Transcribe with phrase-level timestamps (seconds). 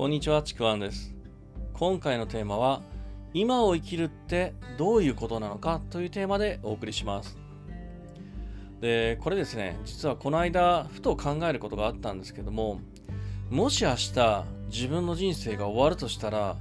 [0.00, 1.14] こんにちは、ちくわんです。
[1.74, 2.80] 今回のテーマは、
[3.34, 7.36] 今を生きるってどういうことなのかというテーマでお送りします。
[8.80, 12.80] で、これですね、実はこの間、ふと考えることがあったんですけども、
[13.50, 16.56] もし明日自分の人生が終わるとしたら、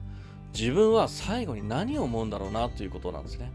[0.54, 3.54] 自分は最後に何を思うんだろうなということなんですね。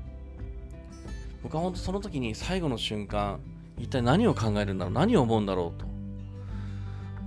[1.42, 3.38] 僕は本当その時に最後の瞬間、
[3.78, 5.93] 一体何を考えるんだろう、何を思うんだろうと。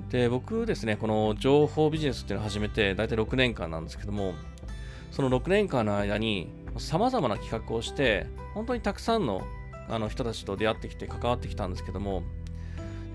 [0.09, 4.35] で、僕ですね、この情報ビジネスっていうのを始めて大体6年間なんですけども、
[5.11, 9.41] その6年間の間に様々な企画をして、本当にたくさんの
[9.89, 12.23] あの人たちと出会ってきて関わってきたんですけども、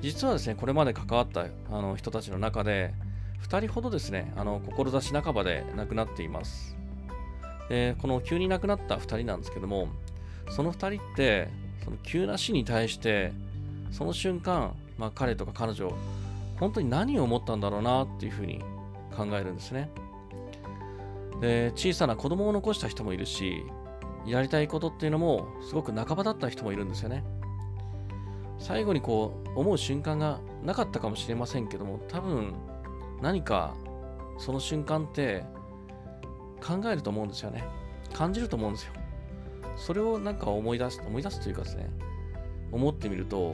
[0.01, 2.95] 実はですね、これまで関わったあの人たちの中で、
[3.43, 6.77] 2人ほどですね、あの志半ばで亡くなっています。
[7.69, 9.89] で、この急に亡くなった2人なんですけども、
[10.51, 11.49] その2人って、
[11.85, 13.33] その急な死に対して、
[13.91, 15.93] その瞬間、まあ、彼とか彼女、
[16.63, 18.63] 本当に何を思ったんだろうなっていうふうに
[19.17, 19.91] 考えるんですね。
[21.41, 23.65] で、小さな子供を残した人もいるし、
[24.25, 27.25] やりたいことっていうのもすごく半ばだった人もいるんですよね。
[28.61, 32.55] 最後にこう思う瞬間がなかったかもしれませんけども、多分
[33.21, 33.75] 何か
[34.39, 35.45] その瞬間って
[36.65, 37.65] 考えると思うんですよね。
[38.13, 38.93] 感じると思うんですよ。
[39.77, 41.91] それをなんか思い出す、思い出すというかですね、
[42.71, 43.53] 思ってみると、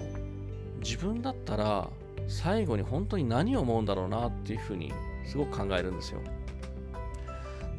[0.80, 1.88] 自分だったら
[2.28, 4.92] 最後に本当に何を思うんだろうなっていうふうに
[5.24, 6.20] すごく考えるんですよ。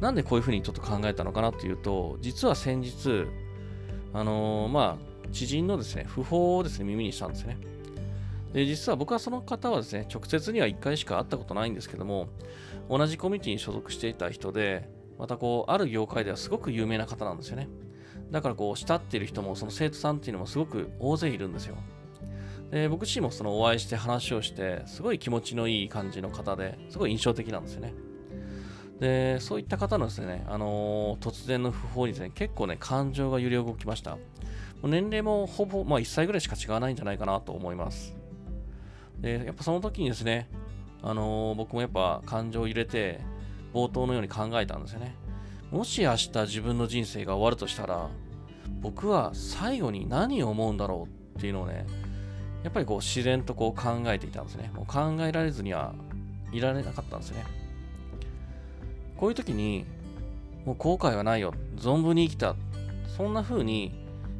[0.00, 3.26] なんでこういうふうにちょっと考えたのかなっていうと、実は先日、
[4.12, 7.58] あのーまあ、知人のですね、訃報をですね、耳にしたんですね。
[8.52, 12.28] で、実は僕はその方はですね、直接には1回しか会ったことないんですけども、
[12.88, 17.68] 同じコミュニティに所属していた人で、またこう、ある業界ではすごく有名な方なんですよね。
[18.30, 21.76] だからこう、慕っている人も、その生徒さんっていうのもすごく大勢いるんですよ。
[22.70, 27.94] で僕自身もそのお会いして話をして、すごい気持ちのいい感じの方で、すごい印象的なんですよね。
[29.00, 34.18] で、そういった方のですね、あのー突然の訃報にですね、結構ね、感情が揺れ動きました。
[34.84, 38.14] 年齢もほぼ、まあ、1歳ぐらいしか違わないんじゃないかなと思います。
[39.18, 40.48] で、やっぱその時にですね、
[41.02, 43.20] あのー僕もやっぱ感情を入れて、
[43.74, 45.16] 冒頭のように考えたんですよね。
[45.70, 48.10] もし明日自分の人生が終わるとしたら、
[48.80, 51.86] 僕は最後に何を思うんだろうっていうのをね、
[52.62, 54.70] やっぱりこう自然とこう考えていたんですね。
[54.74, 55.94] もう考えられずには
[56.52, 57.44] いられなかったんですね。
[59.16, 59.84] こういう時に、
[60.64, 61.54] もう後悔はないよ。
[61.76, 62.56] 存分に生きた。
[63.16, 63.92] そんな風に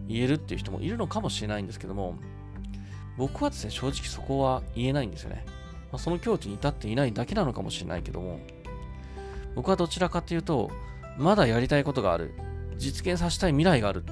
[0.09, 2.15] 言えるっていう人もいるのかもしれないんですけども、
[3.17, 5.45] 僕はですね、正直そこは言えないんですよね。
[5.93, 8.41] まあ、その境地に至っていないだけなのかもしれないけども、
[9.55, 10.71] 僕はどちらかっていうと、
[11.19, 12.33] まだやりたいことがある。
[12.79, 14.05] 実現させたい未来がある。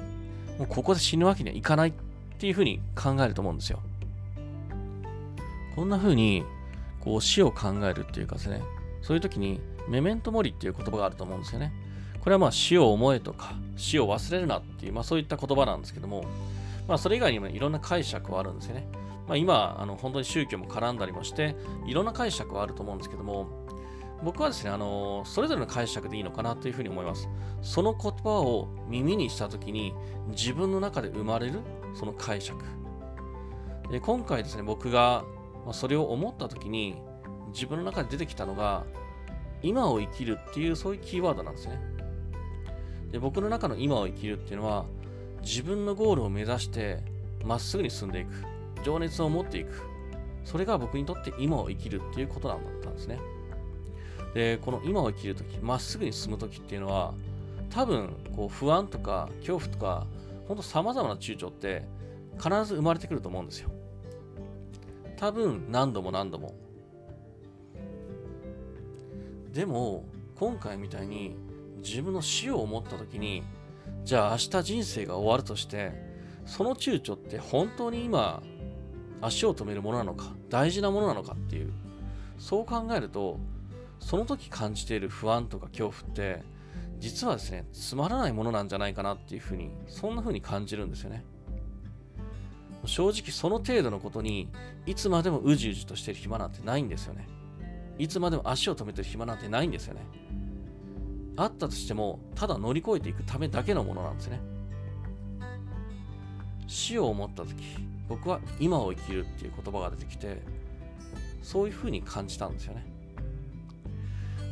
[0.58, 1.92] もうここで死ぬわけにはいかないっ
[2.38, 3.80] ていう風に考えると思うんですよ。
[5.78, 6.44] こんな風に、
[6.98, 8.62] こう死を考えるっていうかですね、
[9.00, 11.72] そういう時に、メメントモリっていう言葉があると思うんですよね。
[12.18, 16.24] これはまあ死を思えとか、死を忘れるなっていう、まあそういった言葉なんですけども、
[16.88, 18.88] まあそれ以外にもいろんな解釈はあるんですよね。
[19.28, 21.54] まあ今、あの本当に宗教も絡んだりもして、
[21.86, 23.46] いろんな解釈はあると思うんですけども、
[24.24, 27.28] 僕はですね、あのそれぞれの解釈でいいのかなというふうに思います。
[27.62, 29.94] その言葉を耳にしたときに、
[30.30, 31.60] 自分の中で生まれる
[31.94, 32.58] その解釈。
[33.92, 35.24] で今回ですね、僕が
[35.68, 36.96] まあそれを思ったときに、
[37.52, 38.86] 自分の中で出てきたのが、
[39.60, 41.78] 今を生きるっていうそういうキーワードなんですね。
[43.12, 44.86] で僕の中の今を生きるっていうのは、
[45.42, 47.02] 自分のゴールを目指して
[47.44, 48.30] まっすぐに進んでいく。
[48.82, 49.82] 情熱を持っていく。
[50.42, 53.18] それが僕にとって今を生きるっていうことなんだったんですね。
[54.32, 57.12] で、この今を生きるとき、まっすぐに進むときっていうのは、
[57.68, 60.06] 多分、こう不安とか恐怖とか、
[60.46, 61.86] ほんと様々な躊躇って
[62.38, 63.70] 必ず生まれてくると思うんですよ。
[65.18, 66.54] 多分、何度も何度も。
[69.52, 70.04] でも、
[70.36, 71.34] 今回みたいに
[71.78, 73.42] 自分の死を思ったときに、
[74.04, 75.92] じゃあ明日人生が終わるとして、
[76.46, 78.42] その躊躇って本当に今、
[79.20, 81.72] 足を止めるものなのか、大事なものなのかっていう、
[82.38, 83.40] そう考えると、
[83.98, 86.44] その時感じている不安とか恐怖って、
[87.00, 91.24] 実はですね、つまらないものなんじゃないかなっていうふうに、そんなふうに感じるんですよね。
[92.84, 94.48] 正直その程度のことに、
[94.86, 97.28] いつまでもうじうじとしてる暇なんてないんですよね。
[97.98, 100.02] いつまでも足を止めてる暇なんてないんですよね。
[101.36, 104.40] あったとしても、ただ乗り越えていくためだけのものなんですね。
[106.66, 107.54] 死を思った時、
[108.08, 110.42] 僕は今を生きるっていう言葉が出てきて、
[111.42, 112.84] そういうふうに感じたんですよね。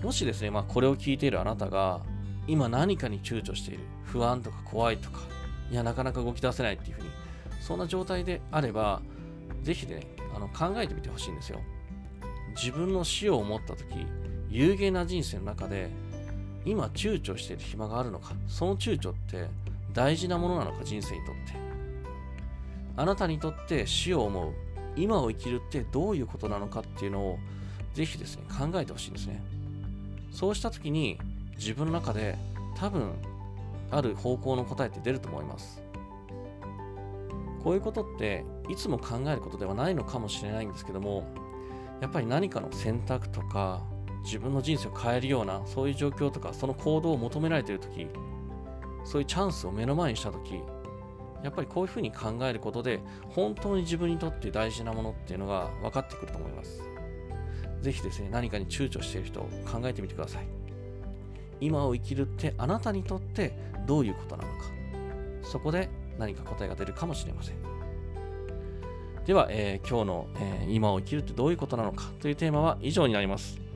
[0.02, 2.02] もしですね、まあ、これを聞いているあなたが、
[2.46, 5.20] 今何かに躊躇している、不安とか怖いとか、
[5.70, 7.08] いや、なかなか動き出せないっていうふうに、
[7.66, 9.02] そんな状態であれば、
[9.62, 11.60] ぜひね、あの考えてみてほしいんですよ。
[12.54, 14.06] 自分の死を思ったとき、
[14.50, 15.90] 有限な人生の中で
[16.64, 19.48] 今躊躇している暇があるのかその躊躇って
[19.92, 21.40] 大事なものなのか人生にとって。
[22.96, 24.52] あなたにとって死を思う
[24.96, 27.38] 今を生きるってどういうことなのかっていうのを
[27.92, 29.42] ぜひですね考えてほしいんですね。
[30.32, 31.18] そうした時に
[31.56, 32.38] 自分の中で
[32.76, 33.12] 多分
[33.90, 35.85] ある方向の答えって出ると思います。
[37.66, 41.26] こういうことっていつも考えることではないのかもしれないんですけども
[42.00, 43.82] やっぱり何かの選択とか
[44.22, 48.06] 自分の人生を変えるようなそういう状況とかその行動を求められている時
[49.04, 50.60] そういうチャンスを目の前にした時
[51.42, 56.80] やっぱりこういうふうに考えることで本当に自分にとって大事なものっていうのが分かってくると思います。
[57.80, 60.46] ぜひですね何かに躊躇している人を考えてみてください。
[61.60, 63.58] 今を生きるってあなたにとって
[63.88, 64.66] どういうことなのか。
[65.42, 67.56] そこで何か答えが出るかもしれません
[69.24, 73.66] では、えー、今日の、えー、今を生きるってどういうことなのかというテーマは以上になります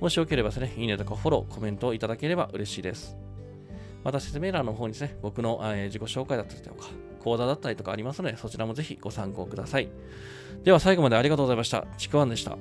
[0.00, 3.16] もしよければですね、いいねとかフォロー、コメントをいただければ嬉しいです。
[4.04, 6.86] また説明欄の方にですね、僕の、えー、自己紹介だったりとか、
[7.20, 9.88] 講座だったりとかありますので、そちらもぜひご参考ください。
[10.62, 11.84] では最後までありがとうございました。
[11.98, 12.56] ちくわんでした。